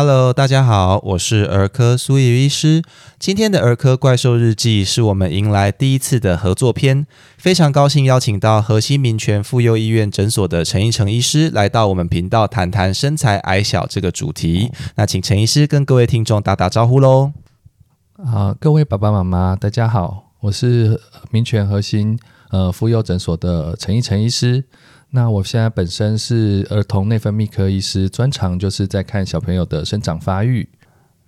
[0.00, 2.84] Hello，大家好，我是儿科苏怡医师。
[3.18, 7.04] 今天的儿科怪兽日记是我们迎来第一次的合作篇，
[7.36, 14.70] 非常高兴邀请到核心民权妇幼医院诊所的陈义成医师来到我们频道谈谈身材矮小这个主题。
[14.94, 17.32] 那请陈医师跟各位听众打打招呼喽。
[18.24, 21.00] 啊，各位爸爸妈妈，大家好，我是
[21.32, 22.16] 民权核心
[22.50, 24.62] 呃妇幼诊所的陈义成医师。
[25.10, 30.68] 那我现在本身是儿童内分泌科医师，专长就是在看小朋友的生长发育。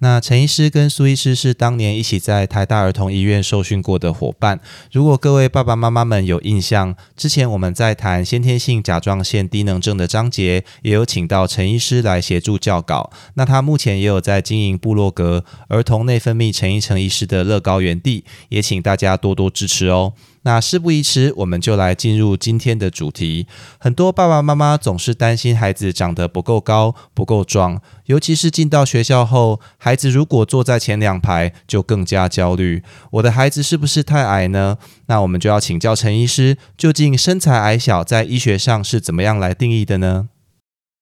[0.02, 4.58] 那陈医师跟苏医师是当年一起在台大儿童医院受训过的伙伴。
[4.90, 13.10] 如果各位爸爸妈妈们有印象，之前我们在谈先天性甲状腺低能症的章节，也有请到陈医师来协助教稿。
[13.34, 20.14] 那他目前也有在经营部落格儿童内分泌陈医成医师的乐高园地，也请大家多多支持哦。
[20.42, 23.46] 那事不宜迟，我们就来进入今天的主题。
[23.78, 32.82] 很多爸爸妈妈总是担心孩子长得不够高、不够壮，尤其是进到学校后，孩子如果坐在前两排，就更加焦虑。
[33.10, 34.78] 我的孩子是不是太矮呢？
[35.06, 40.30] 那我们就要请教陈医师，究竟身材矮小在医学上是怎么样来定义的呢？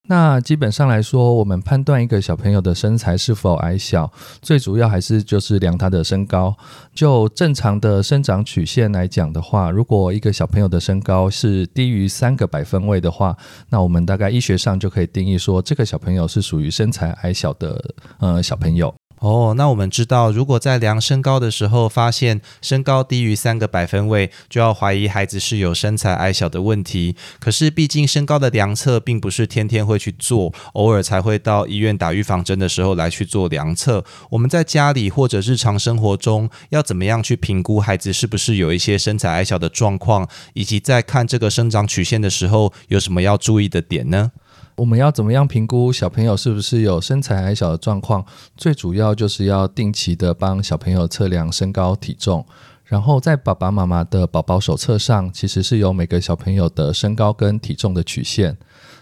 [0.09, 6.57] 那基本上来说，我们判断一个小朋友的身材是否矮小，最主要还是就是量他的身高。
[6.95, 13.37] 就正常的生长曲线来讲的话，如果一个小朋友的身高是低于三个百分位的话，
[13.69, 18.95] 那我们大概医学上就可以定义说，这个小朋友是属于身材矮小的呃小朋友。
[19.21, 27.17] 哦，那我们知道，如果在量身高的时候发现身高低于三个百分位，就要怀疑孩子是有身材矮小的问题。
[27.41, 34.05] 可是，毕竟身高的量测并不是天天会去做，偶尔才会到医院打预防针的时候来去做量测。
[34.31, 44.31] 我们在家里或者日常生活中，要怎么样去评估孩子是不是有一些身材矮小的状况，以及在看这个生长曲线的时候，有什么要注意的点呢？
[44.79, 48.25] 我们要怎么样评估小朋友是不是有身材矮小的状况？
[48.57, 52.47] 最主要就是要定期的帮小朋友测量身高体重，
[52.85, 58.57] 然后在爸爸妈妈的宝宝手册上，其实是有每个小朋友的身高跟体重的曲线。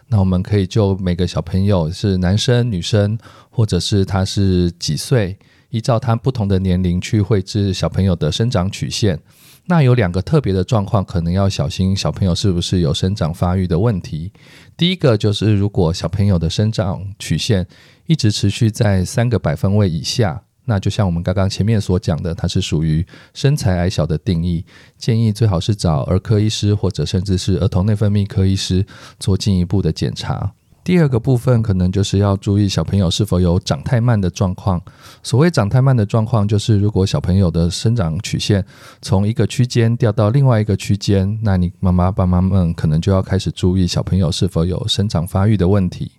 [0.08, 3.18] 那我们可以就每个小朋友是男生、女生，
[3.50, 5.36] 或者是他是几岁，
[5.68, 9.20] 依照他不同的年龄去绘制小朋友的生长曲线。
[9.68, 14.32] 那有两个特别的状况，可能要小心小朋友是不是有生长发育的问题。
[14.76, 17.66] 第一个就是，如果小朋友的生长曲线
[18.06, 23.04] 一直持续在三个百分位以下，那就像我们刚刚前面所讲的，它是属于
[23.34, 24.64] 身材矮小的定义，
[24.96, 28.86] 建议最好是找儿科医师或者甚至是儿童内分泌科医师
[29.18, 30.52] 做进一步的检查。
[30.86, 34.80] 第二个部分可能就是要注意小朋友是否有长太慢的状况。
[35.20, 38.64] 所谓长太慢的状况，就是如果小朋友的生长曲线
[39.02, 46.12] 从一个区间掉到另外一个区间，那你妈妈爸妈们可能就要开始注意小朋友是否有生长发育的问题。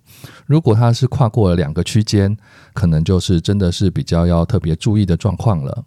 [0.44, 2.36] 如果他是跨过了两个区间，
[2.74, 5.82] 可能就是真的是比较要特别注意的状况了。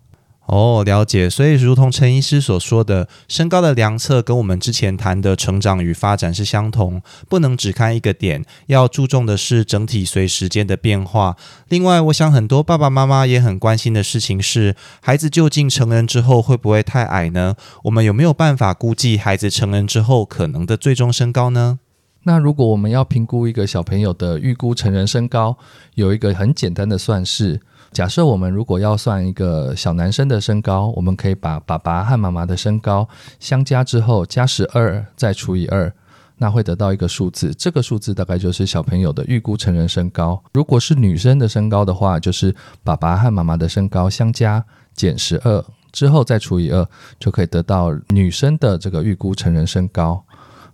[0.51, 1.29] 哦，了解。
[1.29, 11.37] 所以，如同陈医师所说的，身高的量测跟我们之前谈的成长与发展是相同，不能只看一个点，要注重的是整体随时间的变化。
[11.69, 17.55] 另外，我想很多爸爸妈妈也很关心的事情是，孩子究竟成人之后会不会太矮呢？
[17.85, 21.79] 我们有没有办法估计孩子成人之后可能的最终身高呢？
[22.23, 25.57] 那如果我们要评估一个小朋友的预估成人身高，
[25.95, 27.59] 有一个很简单的算式。
[27.91, 33.09] 假设我们如果要算一个小男生的身高，我们可以把爸爸和妈妈的身高
[33.39, 35.91] 相加之后加十二，再除以二，
[36.37, 37.53] 那会得到一个数字。
[37.57, 40.41] 这个数字大概就是小朋友的预估成人身高。
[40.53, 44.63] 如果是女生的身高的话，就是爸爸和妈妈的身高相加
[44.93, 46.87] 减十二之后再除以二，
[47.19, 50.23] 就可以得到女生的这个预估成人身高。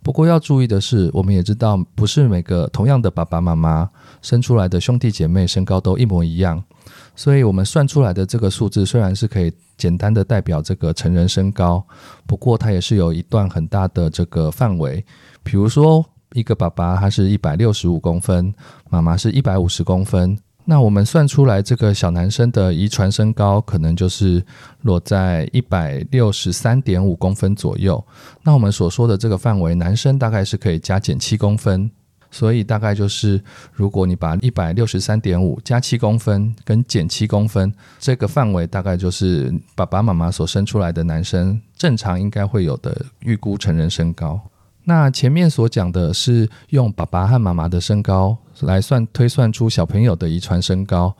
[0.07, 3.89] 不过要注意的是，我们也知道不是每个同样的爸爸妈妈
[4.21, 6.63] 生出来的兄弟姐妹身高都一模一样。
[7.13, 11.85] 所以，我们算出来的这个数字虽然是可以简单的代表这个成人身高，
[12.25, 15.05] 不过它也是有一段很大的这个范围。
[15.43, 18.53] 比如说，一个爸爸他是一百六十五公分，
[18.89, 20.39] 妈妈是一百五十公分，
[20.69, 24.43] 那我们算出来这个小男生的遗传身高可能就是
[24.81, 28.03] 落在一百六十三点五公分左右。
[28.43, 31.89] 那我们所说的这个范围，男生大概是可以加减七公分。
[32.29, 33.41] 所以大概就是，
[33.71, 44.41] 如果你把一百六十三点五加七公分跟减七公分这个范围，大概就是爸爸妈妈所生出来的男生正常应该会有的预估成人身高。
[44.83, 51.13] 那前面所讲的是用爸爸和妈妈的身高来算推算出小朋友的遗传身高。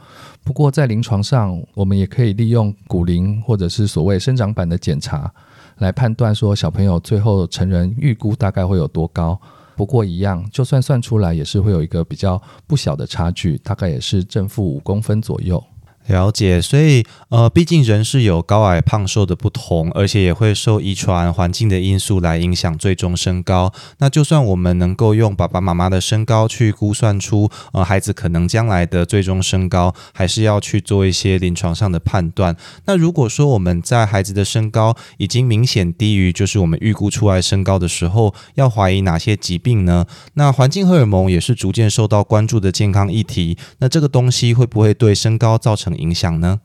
[0.44, 5.32] 不过在临床上，我们也可以利用骨龄或者是所谓生长板的检查
[5.78, 9.40] 来判断说小朋友最后成人预估大概会有多高。
[9.76, 15.64] 不过一样，就算算出来，也是会有一个比较不小的差距，大概也是正负五公分左右。
[16.08, 23.74] 了解，所以呃，毕竟人是有高矮胖瘦的不同，而且也会受遗传环境的因素来影响最终身高。
[23.98, 32.56] 那就算我们能够用爸爸妈妈的身高去估算出呃孩子可能将来的最终身高，还是要去做一些临床上的判断。
[32.86, 40.06] 那如果说我们在孩子的身高已经明显低于就是我们预估出来身高的时候，要怀疑哪些疾病呢？
[40.36, 43.58] 那环境荷尔蒙也是逐渐受到关注的健康议题。
[43.80, 45.97] 那这个东西会不会对身高造成？
[45.98, 46.62] 影响呢？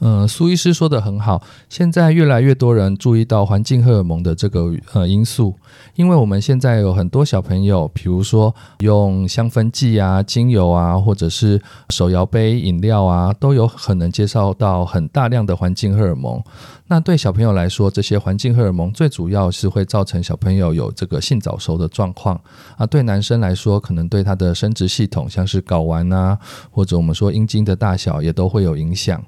[0.00, 1.42] 嗯，苏医师说的很好。
[1.68, 5.54] 现在越来越多人注意到环境荷尔蒙的这个呃因素，
[5.94, 11.60] 因为我们现在有很多小朋友，比如说用香氛剂啊、精油啊，或者是
[11.90, 16.42] 手摇杯饮料啊，都有可能接受到很大量的环境荷尔蒙。
[16.88, 22.40] 那对小朋友来说，这些环境荷尔蒙最主要是会造成小朋友有这个性早熟的状况
[22.76, 22.86] 啊。
[22.86, 26.38] 对男生来说，可能对他的生殖系统，像是睾丸啊，
[26.70, 29.20] 或者我们说阴茎的大小，也都会有影响。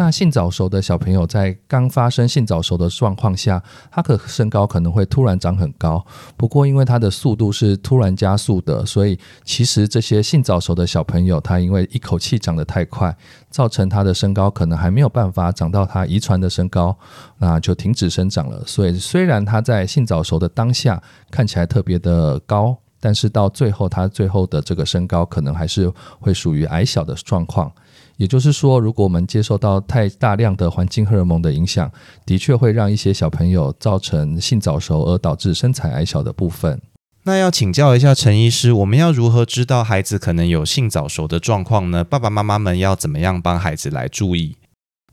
[0.00, 3.60] 那性早熟的小朋友在刚发生性早熟的状况下，
[3.90, 6.06] 他的身高可能会突然长很高。
[6.36, 13.16] 不过，因为他的速度是突然加速的，所以其实这些性早熟的小朋友，他因为一口气长得太快，
[13.50, 16.96] 造成他的身高可能还没有办法长到他遗传的身高，
[17.38, 18.62] 那就停止生长了。
[18.64, 27.72] 所以，虽然他在性早熟的当下看起来特别的高，但是到最后，他最后的这个身高可能还是会属于矮小的状况。
[28.18, 31.90] 也就是说，如果我们接受到太大量的环境荷尔蒙的影响，
[32.26, 36.82] 的确会让一些小朋友造成性早熟，而导致身材矮小的部分。
[37.22, 42.02] 那要请教一下陈医师，我们要如何知道孩子可能有性早熟的状况呢？
[42.02, 44.56] 爸爸妈妈们要怎么样帮孩子来注意？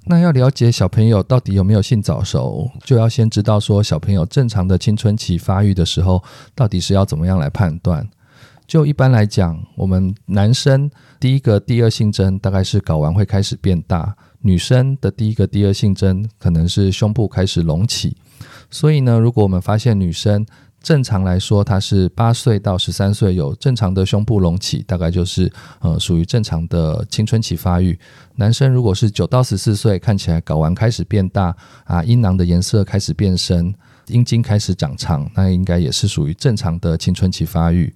[0.08, 6.24] 那要了解小朋友到底有没有性早熟，就要先知道说小朋友正常的青春期发育的时候，
[6.54, 8.08] 到底是要怎么样来判断。
[8.68, 10.90] 就一般来讲，我们男生
[11.20, 18.18] 第一个第二性征大概是睾丸会开始变大，女生的第一个第二性征可能是胸部开始隆起。
[18.72, 20.46] 所以呢，如果我们发现女生
[20.82, 27.98] 正常来说她是八岁到十三岁有正常的胸部隆起，大概就是呃属于正常的青春期发育。
[28.36, 33.74] 男生如果是九到十四岁，看起来睾丸开始变大啊，阴囊的颜色开始变深，
[34.08, 37.94] 阴茎开始长长，那应该也是属于正常的青春期发育。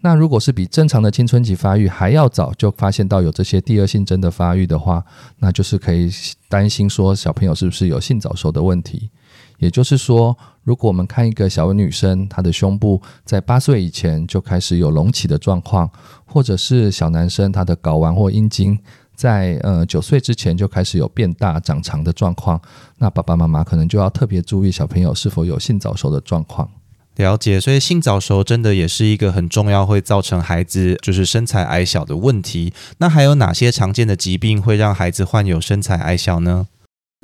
[0.00, 5.04] 那如果是比正常的青春期发育还要早就发现到有这些第二性征的发育的话，
[5.38, 6.08] 那就是可以
[6.48, 9.10] 担心说小朋友是不是有性早熟的问题。
[9.58, 15.90] 也就是说，如果我们看一个小女生，她的胸部在八岁以前就开始有隆起的状况，
[16.24, 18.78] 或者是小男生他的睾丸或阴茎
[19.16, 22.60] 在呃九岁之前就开始有变大长长的状况，
[22.98, 26.70] 那爸爸妈妈可能就要特别注意小朋友是否有性早熟的状况。
[27.18, 32.72] 了解，所以性早熟真的也是一个很重要，会造成孩子就是身材矮小的问题。
[32.98, 36.68] 那还有哪些常见的疾病会让孩子患有身材矮小呢？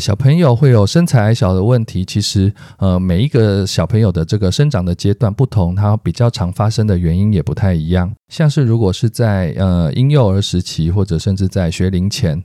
[0.03, 8.13] 小朋友会有身材矮小的问题，其实呃每一个小朋友的这个生长的阶段不同，它比较常发生的原因也不太一样。
[8.29, 12.43] 像是如果是在呃婴幼儿时期，或者甚至在学龄前，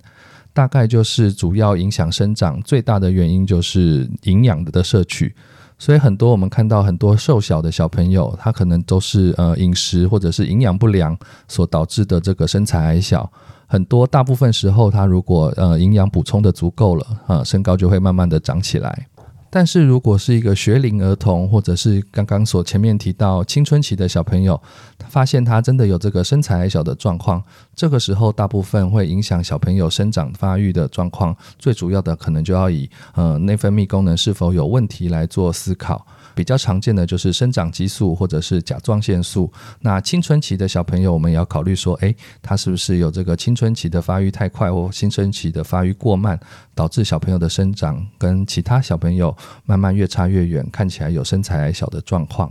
[0.53, 5.33] 大概就是主要影响生长最大的原因就是营养的摄取。
[5.79, 11.17] 所以很多我们看到很多瘦小的小朋友，他可能都是呃饮食或者是营养不良
[11.47, 13.31] 所导致的这个身材矮小。
[13.65, 19.07] 很多大部分时候，他如果呃营养补充的足够了，啊身高就会慢慢的长起来。
[19.49, 24.61] 但是如果是一个学龄儿童，或者是刚刚所前面提到青春期的小朋友，
[25.07, 27.43] 发现他真的有这个身材矮小的状况，
[27.75, 36.05] 这个时候大部分会影响小朋友生长发育的状况，最主要的可能就要以呃内分泌功能是否有问题来做思考。
[36.39, 39.51] 比较常见的就是生长激素或者是甲状腺素。
[39.81, 46.39] 那青春期的小朋友，我们也要考虑说，哎，他是不是有这个青春期的发育太快或青春期的发育过慢，
[46.73, 52.49] 导致小朋友的生长跟其他小朋友慢慢越差越远，看起来有身材矮小的状况。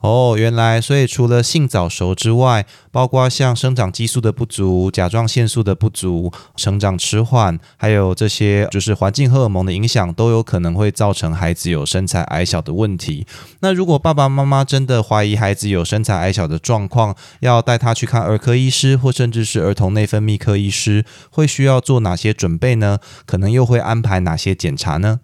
[0.00, 13.26] 哦，原来，所以除了性早熟之外，包括像生长激素的不足、甲状腺素的不足、成长迟缓，还有这些就是环境荷尔蒙的影响，都有可能会造成孩子有身材矮小的问题。
[13.60, 22.98] 那如果爸爸妈妈真的怀疑孩子有身材矮小的状况，要带他去看儿科医师，或甚至是儿童内分泌科医师，会需要做哪些准备呢？
[23.26, 25.20] 可能又会安排哪些检查呢？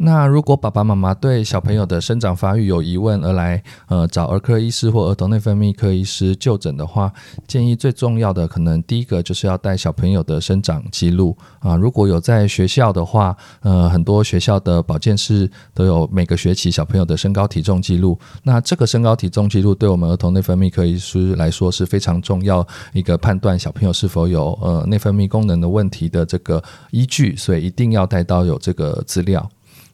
[0.00, 7.12] 那如果爸爸妈妈对小朋友的生长发育有疑问而来，呃，找儿科医师或儿童内分泌科医师就诊的话，
[7.48, 11.74] 建议最重要的可能第一个就是要带小朋友的生长记录啊。
[11.74, 18.16] 如果有在学校的话，呃，很多学校的保健室都有每个学期小朋友的身高体重记录。
[18.44, 26.62] 那这个身高体重记录对我们儿童内分泌科医师来说是非常重要一个判断小朋友是否有呃内分泌功能的问题的这个
[26.92, 29.50] 依据，所以一定要带到有这个资料。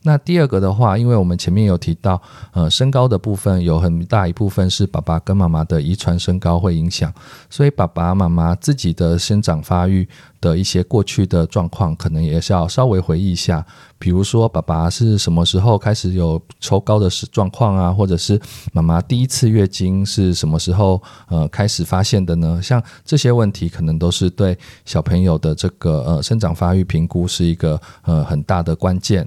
[0.07, 2.21] 那第二个的话，因为我们前面有提到，
[2.53, 7.11] 呃，身高的部分有很大一部分是爸爸跟妈妈的遗传身高会影响，
[7.49, 10.07] 所以爸爸妈妈自己的生长发育
[10.43, 13.65] 的一些过去的状况，可能也是要稍微回忆一下。
[13.99, 17.91] 比如说，爸爸是什么时候开始有抽高的状况啊？
[17.91, 18.39] 或者是
[18.75, 22.61] 妈妈第一次月经是什么时候呃开始发现的呢？
[22.63, 29.27] 像这些问题，可能都是对小朋友的这个呃生长发育评估是一个呃很大的关键。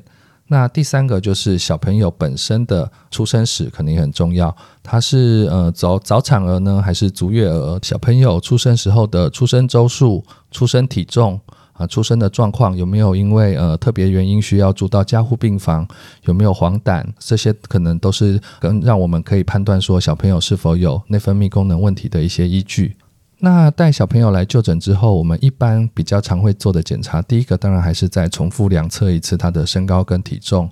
[0.49, 7.79] 那第三个就是小朋友本身的出生史肯定很重要，他是呃早早产儿呢，还是足月儿？
[7.83, 11.39] 小朋友出生时候的出生周数、出生体重
[11.73, 15.87] 啊、出生的状况有没有因为呃特别原因需要住到加护病房？
[16.23, 17.05] 有没有黄疸？
[17.19, 22.95] 这些可能都是跟让我们可以判断说小朋友是否有内分泌功能问题的一些依据。
[23.39, 30.67] 那带小朋友来就诊之后，我们一般比较常会做的检查，第一个当然还是再重复量测一次他的身高跟体重。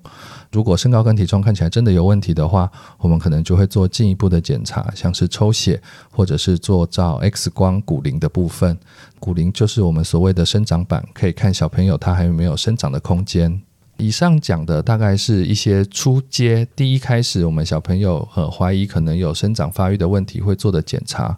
[0.51, 5.79] 如果身高跟体重看起来真的有问题的话，我们可能就会做进一步的检查，像是抽血
[6.11, 8.75] 或者是做照 X 光骨龄的部分。
[9.19, 13.61] 骨龄就是我们所谓的生长板，可以看小朋友他还有没有生长的空间。
[13.97, 21.37] 以上讲的大概是一些初阶，第一开始我们小朋友呃怀疑可能有生长发育的问题会做的检查。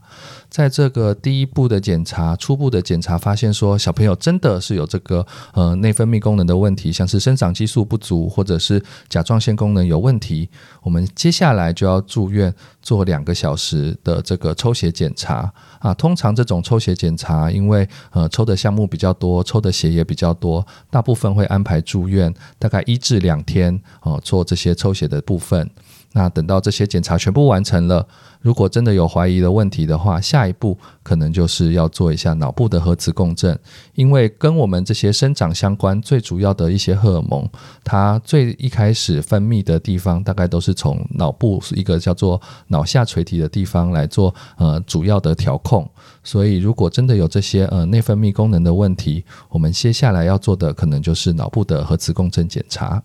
[0.49, 10.49] 在这个第一步的检查，初步的检查发现说小朋友真的是有这个呃内分泌功能的问题，像是生长激素不足或者是甲状腺功能有问题，
[10.81, 15.93] 我们接下来就要住院做两个小时的这个抽血检查啊。
[15.93, 25.69] 通常这种抽血检查，因为呃抽的项目比较多，抽的血也比较多，大部分会安排住院，大概一至两天哦做这些抽血的部分。
[26.17, 28.07] 那等到这些检查全部完成了。
[28.41, 33.57] 如果真的有怀疑的问题的话，下一步可能就是要做一下脑部的核磁共振，
[33.93, 37.47] 因为跟我们这些生长相关最主要的一些荷尔蒙，
[37.83, 45.87] 它最一开始分泌的地方，大概都是从脑部一个叫做脑下垂体的地方来做呃主要的调控。
[46.23, 53.03] 所以，如果真的有这些呃内分泌功能的问题，我们接下来要做的可能就是脑部的核磁共振检查。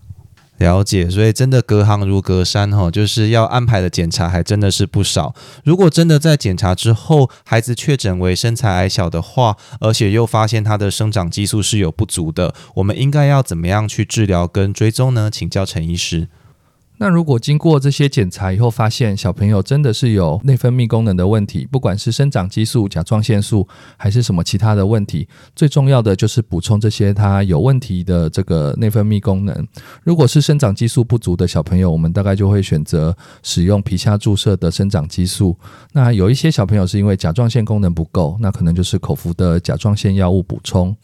[0.57, 5.33] 了解，所以真的隔行如隔山哈，就是要安排的检查还真的是不少。
[5.65, 15.29] 如果真的在检查之后，孩子确诊为身材矮小的话，而且又发现他的生长激素是有不足的，我们应该要怎么样去治疗跟追踪呢？
[15.31, 16.27] 请教陈医师。
[17.03, 23.67] 那如果经过这些检查以后，发现小朋友真的是有内分泌功能的问题，不管是生长激素、甲状腺素，
[23.97, 29.67] 还是什么其他的问题，最重要的就是补充这些他有问题的这个内分泌功能。
[30.03, 35.57] 如果是生长激素不足的小朋友，我们大概就会选择使用皮下注射的生长激素。
[35.91, 40.95] 那有一些小朋友是因为甲状腺功能不够，那可能就是口服的甲状腺药物补充。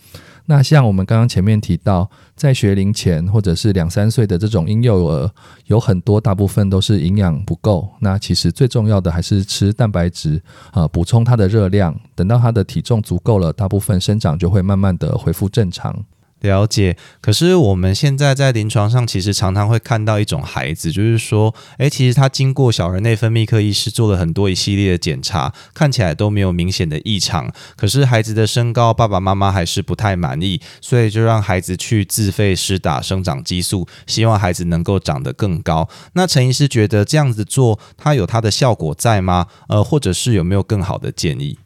[0.50, 5.30] 那像我们刚刚前面提到，在学龄前或者是两三岁的这种婴幼儿，
[5.68, 7.88] 有很多大部分都是营养不够。
[8.00, 10.42] 那其实最重要的还是吃蛋白质
[10.72, 11.96] 啊，补充它的热量。
[12.16, 15.96] 等到它的体重足够了，大部分生长就会慢慢的恢复正常。
[16.42, 35.90] 了解，可是我们现在在临床上其实常常会看到一种孩子，就是说，诶，其实他经过小儿内分泌科医师做了很多一系列的检查，看起来都没有明显的异常，可是孩子的身高爸爸妈妈还是不太满意，所以就让孩子去自费施打生长激素，希望孩子能够长得更高。
[36.14, 39.48] 那陈医师觉得这样子做，他有他的效果在吗？
[39.68, 41.58] 呃，或者是有没有更好的建议？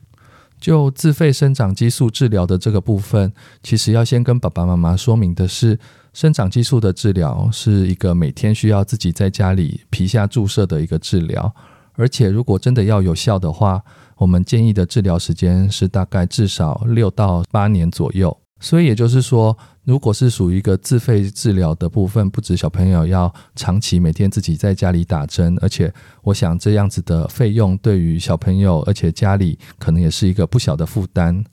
[0.64, 5.78] 就自费生长激素治疗的这个部分，其实要先跟爸爸妈妈说明的是，
[6.14, 11.54] 生长激素的治疗是一个每天需要自己在家里皮下注射的一个治疗，
[11.96, 13.84] 而且如果真的要有效的话，
[14.16, 18.38] 我们建议的治疗时间是大概至少六到八年左右。
[18.62, 31.44] 所以也就是说，如果是属于一个自费治疗的部分，不止小朋友要长期每天自己在家里打针，而且我想这样子的费用对于小朋友，而且家里可能也是一个不小的负担。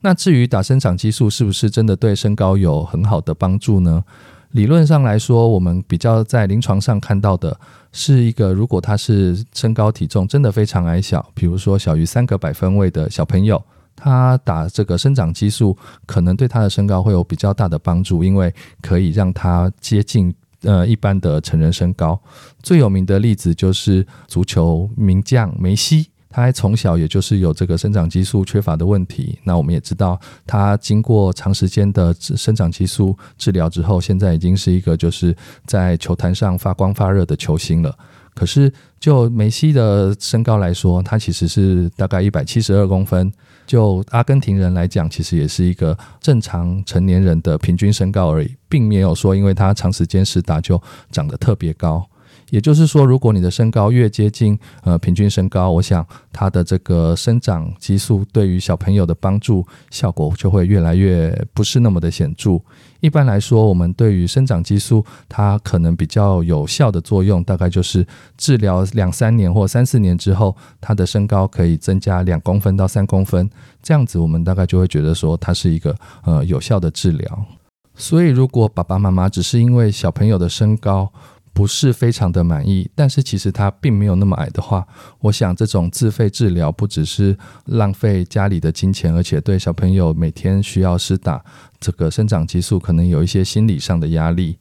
[0.00, 4.02] 那至于打生长激素是不是真的对身高有很好的帮助呢？
[4.50, 7.56] 理论上来说，我们比较在临床上看到的
[7.92, 13.62] 是一个，如果他是身高体重真的非常矮小，比如说小于三个百分位的小朋友。
[13.96, 22.20] 他打这个生长激素，可能对他的身高会有比较大的帮助，因为可以让他接近呃一般的成人身高。
[22.62, 26.10] 最有名的例子就是足球名将梅西。
[26.28, 29.38] 他从小也就是有这个生长激素缺乏的问题。
[29.44, 35.34] 那我们也知道，他经过长时间的生长激素治疗之后，现在已经是一个就是
[35.64, 37.96] 在球坛上发光发热的球星了。
[38.36, 43.32] 可是就梅西的身高来说，他其实是大概一百七十二公分。
[43.66, 52.08] 就阿根廷人来讲，其实也是一个正常成年人的平均身高而已，并没有说因为他长时间是打就长得特别高。
[52.50, 62.60] 也就是说，如果你的身高越接近呃平均身高，我想它的这个生长激素对于小朋友的帮助效果就会越来越不是那么的显著。
[63.00, 73.48] 一般来说，我们对于生长激素它可能比较有效的作用，大概就是治疗两三年或三四年之后，他的身高可以增加两公分到三公分，
[73.82, 77.46] 这样子我们大概就会觉得说它是一个呃有效的治疗。
[77.94, 81.10] 所以，如果爸爸妈妈只是因为小朋友的身高，
[81.56, 84.86] 不是非常的满意，但是其实他并没有那么矮的话，
[85.20, 87.34] 我想这种自费治疗不只是
[87.64, 91.42] 浪费家里的金钱，而且对小朋友每天需要施打
[91.80, 94.58] 这个生长激素，可能有一些心理上的压力。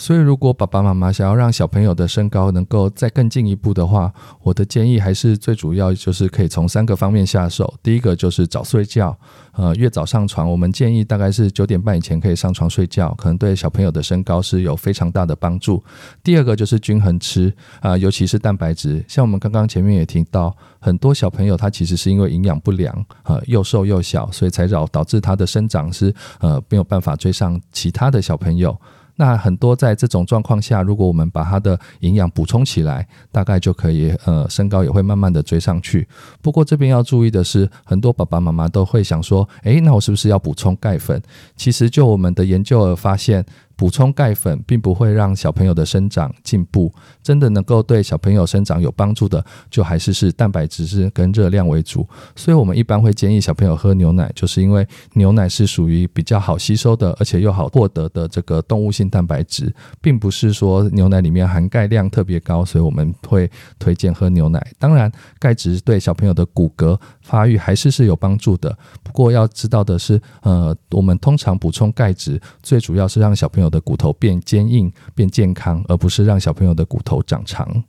[0.00, 4.10] 所以，如果爸爸妈妈想要让小朋友的身高能够再更进一步的话，
[4.42, 7.74] 我的建议还是最主要就是可以从三个方面下手。
[7.82, 9.14] 第一个就是早睡觉，
[9.52, 15.84] 呃，越早上床，我们建议大概是九点半以前可以上床睡觉，可能对小朋友的身高是有非常大的帮助。
[16.24, 19.04] 第二个就是均衡吃，啊，尤其是蛋白质。
[19.06, 28.74] 像我们刚刚前面也提到，很多小朋友他其实是因为营养不良，呃，又瘦又小，所以才导导致他的生长是呃没有办法追上其他的小朋友。
[29.20, 36.08] 那很多在这种状况下，如果我们把它的营养补充起来，大概就可以，呃，身高也会慢慢的追上去。
[36.40, 41.20] 不过这边要注意的是，很多爸爸妈妈都会想说，诶，那我是不是要补充钙粉？
[41.54, 43.44] 其实就我们的研究而发现。
[43.80, 52.06] 补充钙粉并不会让小朋友的生长进步，真的能够对小朋友生长有帮助的，就还是是蛋白质是跟热量为主。
[52.36, 64.62] 所以我们一般会建议小朋友喝牛奶，就是因为牛奶是属于比较好吸收的，而且又好获得的这个动物性蛋白质，并不是说牛奶里面含钙量特别高，所以我们会推荐喝牛奶。
[64.78, 68.76] 当然，钙质对小朋友的骨骼发育还是是有帮助的。
[69.02, 77.82] 不过要知道的是，呃，我们通常补充钙质，最主要是让小朋友的骨头变坚硬、变健康，而不是让小朋友的骨头长长。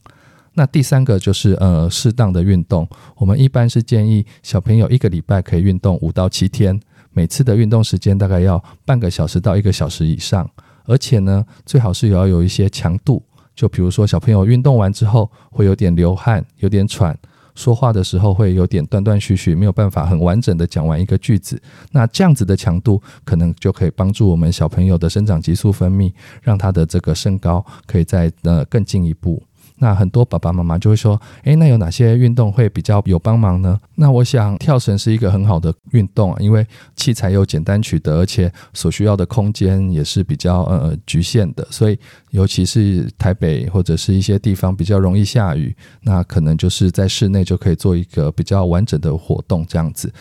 [0.53, 6.79] 那第三个就是呃适当的运动，我们一般是建议小朋友一个礼拜可以运动五到七天，
[7.11, 10.49] 每次的运动时间大概要半个小时到一个小时以上，
[10.85, 13.23] 而且呢最好是也要有一些强度，
[13.55, 17.17] 就比如说小朋友运动完之后会有点流汗、有点喘。
[17.55, 21.61] 说话的时候会有点断断续续，没有办法很完整的讲完一个句子。
[21.91, 26.11] 那这样子的强度，可能就可以帮助我们小朋友的生长激素分泌，
[26.41, 29.41] 让他的这个身高可以再呃更进一步。
[29.81, 36.63] 那很多爸爸妈妈就会说：“诶，那有哪些运动会比较有帮忙呢？”那我想跳绳是一个很好的运动啊，因为
[36.95, 41.97] 器材又简单取得，而且所需要的空间也是比较呃局限的，所以
[42.29, 50.13] 尤其是台北或者是一些地方比较容易下雨，那可能就是在室内就可以做一个比较完整的活动这样子。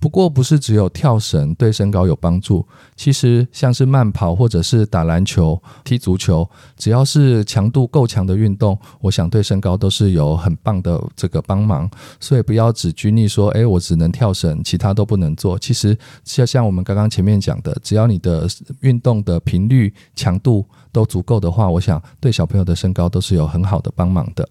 [0.00, 11.90] 不过不是只有跳绳对身高有帮助，其实像是慢跑或者是打篮球、踢足球，只要是强度够强的运动，我想对身高都是有很棒的这个帮忙。
[12.20, 15.58] 所以不要只拘泥说，诶，我只能跳绳，其他都不能做。
[15.58, 18.46] 其实就像我们刚刚前面讲的，只要你的
[18.80, 24.48] 运动的频率、强度都足够的话，我想对小朋友的身高都是有很好的帮忙的。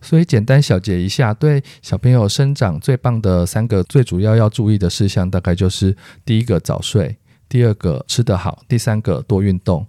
[0.00, 7.16] 所以简单小结一下，对小朋友生长最棒的三个最主要要注意的事项，大概就是第一个早睡，
[7.48, 9.86] 第二个吃得好，第三个多运动。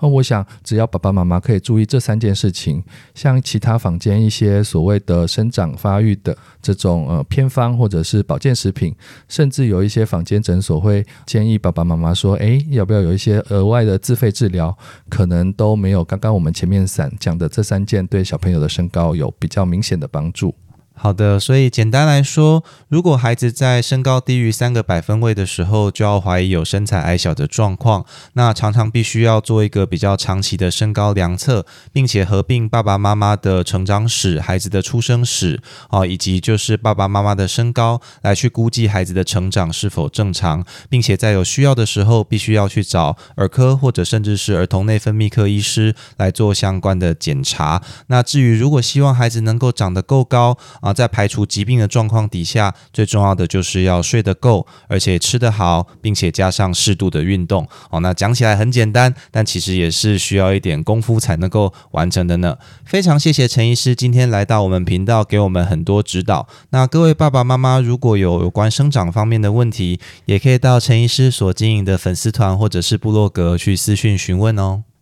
[0.00, 2.82] 那我想，只要爸爸妈妈可以注意这三件事情，
[3.14, 8.94] 像其他坊间一些所谓的生长发育的这种呃偏方，或者是保健食品，
[9.28, 14.76] 甚至有一些坊间诊所会建议爸爸妈妈说：“诶，要不要有一些额外的自费治疗？”
[15.08, 20.54] 可能都没有刚刚我们前面散讲的这三件对小朋友的身高有比较明显的帮助。
[20.98, 28.04] 好的，所以简单来说，如果孩子在身高低于三个百分位的时候，就要怀疑有身材矮小的状况。
[28.32, 47.82] 那常常必须要做一个比较长期的身高量测，并且合并爸爸妈妈的成长史、孩子的出生史啊，以及就是爸爸妈妈的身高，来去估计孩子的成长是否正常，并且在有需要的时候，必须要去找儿科或者甚至是儿童内分泌科医师来做相关的检查。
[48.06, 50.56] 那至于如果希望孩子能够长得够高，
[50.86, 57.66] 啊，在排除疾病的状况底下，最重要的就是要睡得够，而且吃得好，并且加上适度的运动。
[57.90, 62.56] 哦，那讲起来很简单，但其实也是需要一点功夫才能够完成的呢。
[62.84, 66.46] 非常谢谢陈医师今天来到我们频道，给我们很多指导。
[66.70, 74.84] 那各位爸爸妈妈，如果有有关生长方面的问题，也可以到陈医师所经营的粉丝团或者是部落格去私讯询问哦。